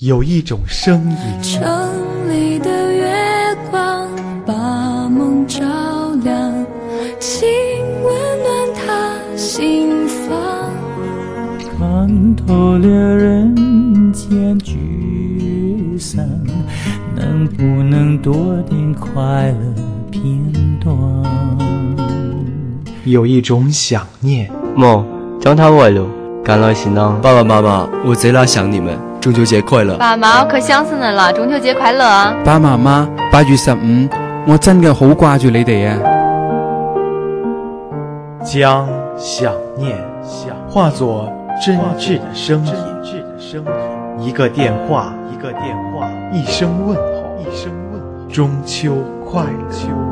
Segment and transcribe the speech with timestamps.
[0.00, 1.42] 有一种声音。
[1.42, 1.62] 城
[2.30, 3.14] 里的月
[3.70, 4.08] 光
[4.46, 4.54] 把
[5.10, 5.60] 梦照
[6.24, 6.66] 亮，
[7.18, 7.46] 请
[8.02, 10.38] 温暖他心房。
[11.76, 16.26] 看透了人间聚散，
[17.14, 18.34] 能不能多
[18.70, 20.22] 点快乐片
[20.80, 20.96] 段？
[23.04, 24.50] 有一种想念。
[24.74, 25.06] 梦，
[25.38, 26.08] 将它外露，
[26.42, 27.20] 赶来行囊。
[27.20, 29.09] 爸爸妈妈，我贼拉想你们。
[29.20, 31.30] 中秋节快乐，爸妈，我可想死你了！
[31.34, 34.08] 中秋节快乐，爸妈妈，八月十五，
[34.46, 35.98] 我真的好挂住你哋啊！
[38.42, 38.88] 将
[39.18, 39.98] 想念
[40.66, 41.30] 化作
[41.64, 42.72] 真挚的声音，
[44.20, 46.08] 一个电话，一一个电话，
[46.46, 48.94] 声问候，一声问候，中秋
[49.30, 50.09] 快乐。